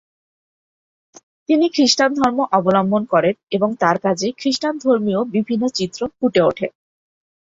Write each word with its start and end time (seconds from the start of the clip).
তিনি 1.49 1.65
খ্রিস্টান 1.75 2.11
ধর্ম 2.13 2.39
অবলম্বন 2.57 3.03
করেন 3.13 3.35
এবং 3.51 3.69
তার 3.81 3.97
কাজে 4.05 4.27
খ্রিস্টান 4.39 4.75
ধর্মীয় 4.83 5.19
বিভিন্ন 5.35 5.63
চিত্র 5.77 5.99
ফুটে 6.15 6.41
ওঠে। 6.49 6.67